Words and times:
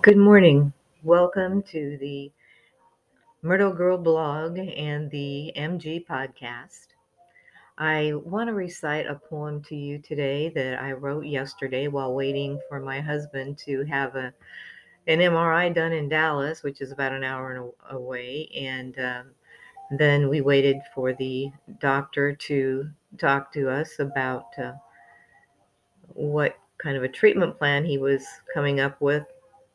Good 0.00 0.16
morning. 0.16 0.72
Welcome 1.02 1.60
to 1.72 1.98
the 2.00 2.30
Myrtle 3.42 3.72
Girl 3.72 3.98
blog 3.98 4.56
and 4.56 5.10
the 5.10 5.52
MG 5.56 6.06
podcast. 6.06 6.86
I 7.78 8.12
want 8.14 8.46
to 8.46 8.54
recite 8.54 9.06
a 9.06 9.16
poem 9.16 9.60
to 9.64 9.74
you 9.74 9.98
today 9.98 10.50
that 10.50 10.80
I 10.80 10.92
wrote 10.92 11.26
yesterday 11.26 11.88
while 11.88 12.14
waiting 12.14 12.60
for 12.68 12.78
my 12.78 13.00
husband 13.00 13.58
to 13.66 13.84
have 13.86 14.14
a 14.14 14.32
an 15.08 15.18
MRI 15.18 15.74
done 15.74 15.92
in 15.92 16.08
Dallas, 16.08 16.62
which 16.62 16.80
is 16.80 16.92
about 16.92 17.12
an 17.12 17.24
hour 17.24 17.72
away, 17.90 18.48
and 18.56 18.96
um, 19.00 19.30
then 19.98 20.28
we 20.28 20.42
waited 20.42 20.76
for 20.94 21.12
the 21.12 21.50
doctor 21.80 22.34
to 22.34 22.88
talk 23.18 23.52
to 23.54 23.68
us 23.68 23.98
about 23.98 24.46
uh, 24.58 24.74
what 26.06 26.56
kind 26.80 26.96
of 26.96 27.02
a 27.02 27.08
treatment 27.08 27.58
plan 27.58 27.84
he 27.84 27.98
was 27.98 28.24
coming 28.54 28.78
up 28.78 29.00
with 29.00 29.24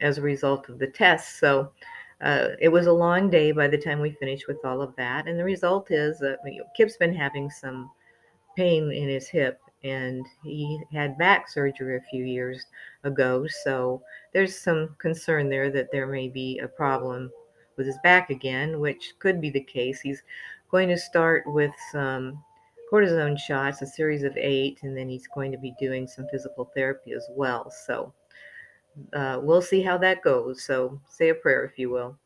as 0.00 0.18
a 0.18 0.22
result 0.22 0.68
of 0.68 0.78
the 0.78 0.86
tests. 0.86 1.38
So 1.40 1.72
uh, 2.20 2.48
it 2.60 2.68
was 2.68 2.86
a 2.86 2.92
long 2.92 3.30
day 3.30 3.52
by 3.52 3.68
the 3.68 3.78
time 3.78 4.00
we 4.00 4.12
finished 4.12 4.48
with 4.48 4.64
all 4.64 4.82
of 4.82 4.94
that. 4.96 5.26
And 5.28 5.38
the 5.38 5.44
result 5.44 5.90
is 5.90 6.18
that 6.18 6.38
know, 6.44 6.64
Kip's 6.76 6.96
been 6.96 7.14
having 7.14 7.50
some 7.50 7.90
pain 8.56 8.90
in 8.90 9.08
his 9.08 9.28
hip 9.28 9.60
and 9.84 10.26
he 10.42 10.80
had 10.92 11.16
back 11.18 11.48
surgery 11.48 11.96
a 11.96 12.10
few 12.10 12.24
years 12.24 12.64
ago. 13.04 13.46
So 13.62 14.02
there's 14.32 14.58
some 14.58 14.96
concern 14.98 15.48
there 15.48 15.70
that 15.70 15.92
there 15.92 16.06
may 16.06 16.28
be 16.28 16.58
a 16.58 16.68
problem 16.68 17.30
with 17.76 17.86
his 17.86 17.98
back 18.02 18.30
again, 18.30 18.80
which 18.80 19.14
could 19.20 19.40
be 19.40 19.50
the 19.50 19.62
case. 19.62 20.00
He's 20.00 20.22
going 20.70 20.88
to 20.88 20.98
start 20.98 21.44
with 21.46 21.70
some 21.92 22.42
cortisone 22.92 23.38
shots, 23.38 23.82
a 23.82 23.86
series 23.86 24.24
of 24.24 24.36
eight, 24.36 24.80
and 24.82 24.96
then 24.96 25.08
he's 25.08 25.28
going 25.28 25.52
to 25.52 25.58
be 25.58 25.74
doing 25.78 26.08
some 26.08 26.26
physical 26.30 26.70
therapy 26.74 27.12
as 27.12 27.26
well. 27.30 27.70
So 27.70 28.12
uh, 29.12 29.38
we'll 29.42 29.62
see 29.62 29.82
how 29.82 29.98
that 29.98 30.22
goes. 30.22 30.62
So 30.62 31.00
say 31.08 31.30
a 31.30 31.34
prayer, 31.34 31.64
if 31.64 31.78
you 31.78 31.90
will. 31.90 32.18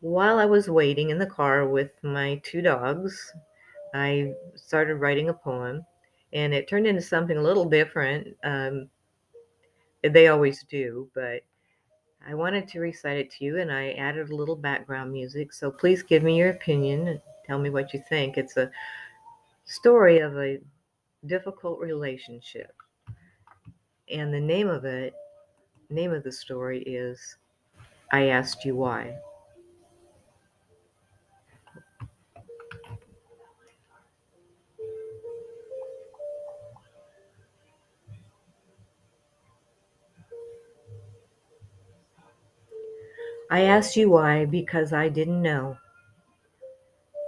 While 0.00 0.38
I 0.38 0.44
was 0.44 0.68
waiting 0.68 1.10
in 1.10 1.18
the 1.18 1.26
car 1.26 1.66
with 1.66 1.90
my 2.02 2.40
two 2.44 2.62
dogs, 2.62 3.32
I 3.94 4.32
started 4.54 4.96
writing 4.96 5.28
a 5.28 5.34
poem, 5.34 5.84
and 6.32 6.52
it 6.54 6.68
turned 6.68 6.86
into 6.86 7.02
something 7.02 7.36
a 7.36 7.42
little 7.42 7.64
different. 7.64 8.36
Um, 8.44 8.88
they 10.02 10.28
always 10.28 10.64
do, 10.64 11.08
but 11.14 11.42
I 12.28 12.34
wanted 12.34 12.68
to 12.68 12.80
recite 12.80 13.18
it 13.18 13.30
to 13.32 13.44
you, 13.44 13.58
and 13.58 13.72
I 13.72 13.92
added 13.92 14.30
a 14.30 14.36
little 14.36 14.56
background 14.56 15.12
music. 15.12 15.52
So 15.52 15.70
please 15.70 16.02
give 16.02 16.22
me 16.22 16.36
your 16.36 16.50
opinion 16.50 17.08
and 17.08 17.20
tell 17.46 17.58
me 17.58 17.70
what 17.70 17.94
you 17.94 18.02
think. 18.08 18.36
It's 18.36 18.56
a 18.56 18.70
story 19.64 20.18
of 20.18 20.36
a 20.36 20.58
difficult 21.24 21.80
relationship 21.80 22.72
and 24.10 24.32
the 24.32 24.40
name 24.40 24.68
of 24.68 24.84
it 24.84 25.14
name 25.90 26.12
of 26.12 26.24
the 26.24 26.32
story 26.32 26.82
is 26.82 27.36
I 28.12 28.28
asked 28.28 28.64
you 28.64 28.76
why. 28.76 29.16
I 43.48 43.60
asked 43.62 43.96
you 43.96 44.10
why 44.10 44.44
because 44.44 44.92
I 44.92 45.08
didn't 45.08 45.40
know. 45.40 45.76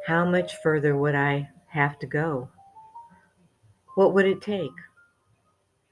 How 0.07 0.25
much 0.25 0.57
further 0.63 0.97
would 0.97 1.15
I 1.15 1.49
have 1.69 1.99
to 2.01 2.07
go? 2.07 2.49
What 3.95 4.15
would 4.15 4.27
it 4.27 4.43
take? 4.43 4.73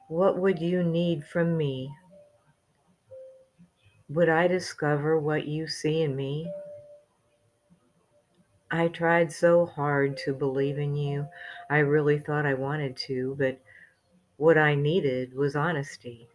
What 0.08 0.38
would 0.38 0.60
you 0.60 0.84
need 0.84 1.24
from 1.26 1.56
me? 1.56 1.92
Would 4.08 4.28
I 4.28 4.46
discover 4.46 5.18
what 5.18 5.48
you 5.48 5.66
see 5.66 6.02
in 6.02 6.14
me? 6.14 6.48
I 8.70 8.86
tried 8.86 9.32
so 9.32 9.66
hard 9.66 10.16
to 10.18 10.32
believe 10.32 10.78
in 10.78 10.94
you. 10.94 11.26
I 11.68 11.78
really 11.78 12.20
thought 12.20 12.46
I 12.46 12.54
wanted 12.54 12.96
to, 13.08 13.34
but 13.36 13.60
what 14.36 14.56
I 14.56 14.76
needed 14.76 15.34
was 15.34 15.56
honesty. 15.56 16.28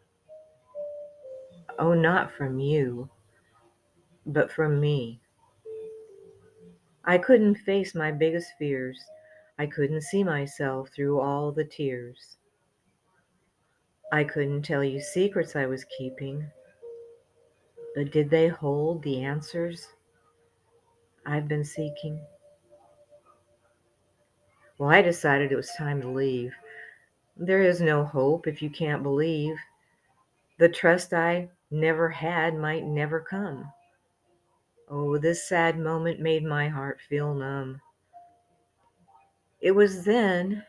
Oh, 1.80 1.94
not 1.94 2.30
from 2.30 2.60
you, 2.60 3.10
but 4.26 4.52
from 4.52 4.82
me. 4.82 5.22
I 7.06 7.18
couldn't 7.18 7.56
face 7.56 7.96
my 7.96 8.12
biggest 8.12 8.52
fears. 8.60 9.02
I 9.58 9.66
couldn't 9.66 10.02
see 10.02 10.26
myself 10.26 10.90
through 10.90 11.22
all 11.22 11.54
the 11.54 11.64
tears. 11.66 12.38
I 14.12 14.26
couldn't 14.26 14.64
tell 14.64 14.84
you 14.84 15.00
secrets 15.00 15.56
I 15.56 15.66
was 15.66 15.86
keeping, 15.98 16.46
but 17.96 18.12
did 18.12 18.30
they 18.30 18.50
hold 18.50 19.04
the 19.04 19.24
answers 19.24 19.88
I've 21.26 21.48
been 21.48 21.64
seeking? 21.64 22.20
Well, 24.78 24.90
I 24.90 25.02
decided 25.02 25.52
it 25.52 25.56
was 25.56 25.72
time 25.78 26.02
to 26.02 26.10
leave. 26.10 26.52
There 27.38 27.62
is 27.62 27.80
no 27.80 28.04
hope 28.04 28.48
if 28.48 28.62
you 28.62 28.70
can't 28.70 29.04
believe. 29.04 29.56
The 30.58 30.68
trust 30.68 31.14
I 31.14 31.50
never 31.70 32.10
had 32.10 32.56
might 32.56 32.84
never 32.84 33.22
come. 33.22 33.72
Oh, 34.90 35.18
this 35.18 35.48
sad 35.48 35.80
moment 35.80 36.20
made 36.20 36.44
my 36.44 36.68
heart 36.68 37.00
feel 37.08 37.34
numb. 37.34 37.80
It 39.62 39.72
was 39.72 40.04
then 40.04 40.66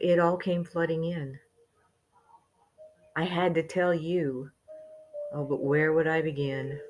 it 0.00 0.18
all 0.18 0.36
came 0.36 0.64
flooding 0.64 1.04
in. 1.04 1.38
I 3.16 3.24
had 3.24 3.54
to 3.54 3.62
tell 3.62 3.94
you. 3.94 4.50
Oh, 5.32 5.44
but 5.44 5.62
where 5.62 5.92
would 5.92 6.06
I 6.06 6.22
begin? 6.22 6.80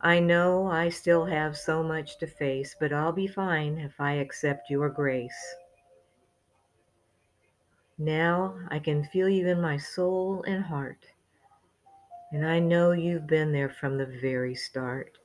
I 0.00 0.18
know 0.18 0.66
I 0.66 0.88
still 0.88 1.26
have 1.26 1.56
so 1.56 1.82
much 1.82 2.18
to 2.18 2.26
face, 2.26 2.74
but 2.78 2.92
I'll 2.92 3.12
be 3.12 3.26
fine 3.26 3.78
if 3.78 4.00
I 4.00 4.12
accept 4.12 4.70
your 4.70 4.88
grace. 4.88 5.54
Now 7.98 8.58
I 8.68 8.78
can 8.78 9.04
feel 9.04 9.28
you 9.28 9.46
in 9.48 9.60
my 9.60 9.76
soul 9.76 10.42
and 10.44 10.64
heart, 10.64 11.04
and 12.32 12.46
I 12.46 12.58
know 12.58 12.92
you've 12.92 13.26
been 13.26 13.52
there 13.52 13.68
from 13.68 13.98
the 13.98 14.06
very 14.06 14.54
start. 14.54 15.18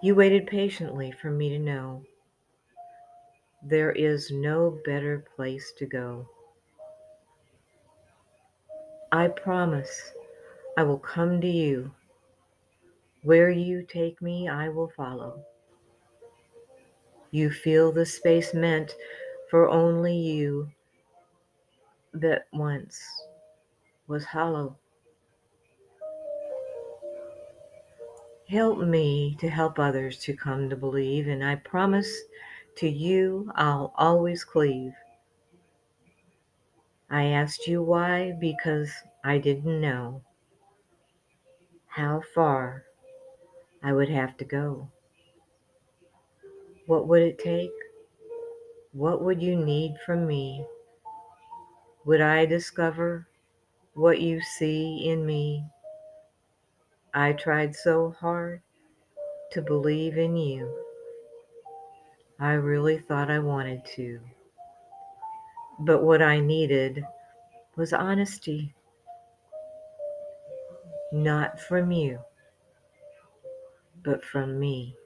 You 0.00 0.14
waited 0.14 0.46
patiently 0.46 1.10
for 1.10 1.30
me 1.30 1.48
to 1.48 1.58
know 1.58 2.04
there 3.62 3.92
is 3.92 4.30
no 4.30 4.78
better 4.84 5.24
place 5.36 5.72
to 5.78 5.86
go. 5.86 6.28
I 9.12 9.28
promise 9.28 10.12
I 10.76 10.82
will 10.82 10.98
come 10.98 11.40
to 11.40 11.48
you. 11.48 11.94
Where 13.22 13.50
you 13.50 13.82
take 13.82 14.20
me, 14.20 14.48
I 14.48 14.68
will 14.68 14.88
follow. 14.88 15.44
You 17.30 17.50
feel 17.50 17.92
the 17.92 18.06
space 18.06 18.54
meant 18.54 18.94
for 19.50 19.68
only 19.68 20.16
you 20.16 20.70
that 22.12 22.46
once 22.52 23.00
was 24.06 24.24
hollow. 24.24 24.76
Help 28.48 28.78
me 28.78 29.36
to 29.40 29.48
help 29.48 29.78
others 29.78 30.18
to 30.20 30.36
come 30.36 30.70
to 30.70 30.76
believe, 30.76 31.26
and 31.26 31.44
I 31.44 31.56
promise 31.56 32.22
to 32.76 32.88
you 32.88 33.50
I'll 33.54 33.92
always 33.96 34.44
cleave. 34.44 34.94
I 37.10 37.26
asked 37.26 37.66
you 37.66 37.82
why 37.82 38.32
because 38.32 38.92
I 39.24 39.38
didn't 39.38 39.80
know 39.80 40.22
how 41.86 42.20
far 42.34 42.84
I 43.82 43.92
would 43.92 44.08
have 44.08 44.36
to 44.38 44.44
go. 44.44 44.90
What 46.86 47.08
would 47.08 47.22
it 47.22 47.38
take? 47.38 47.72
What 48.92 49.22
would 49.22 49.42
you 49.42 49.56
need 49.56 49.96
from 50.04 50.26
me? 50.26 50.66
Would 52.04 52.20
I 52.20 52.46
discover 52.46 53.26
what 53.94 54.20
you 54.20 54.40
see 54.40 55.08
in 55.08 55.26
me? 55.26 55.64
I 57.14 57.32
tried 57.32 57.74
so 57.74 58.10
hard 58.10 58.62
to 59.52 59.62
believe 59.62 60.18
in 60.18 60.36
you. 60.36 60.85
I 62.38 62.52
really 62.52 62.98
thought 62.98 63.30
I 63.30 63.38
wanted 63.38 63.84
to. 63.96 64.20
But 65.80 66.02
what 66.02 66.20
I 66.20 66.40
needed 66.40 67.04
was 67.76 67.92
honesty. 67.92 68.74
Not 71.12 71.60
from 71.60 71.92
you, 71.92 72.20
but 74.04 74.24
from 74.24 74.58
me. 74.58 74.96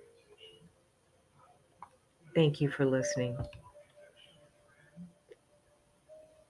Thank 2.35 2.61
you 2.61 2.71
for 2.71 2.85
listening. 2.85 3.37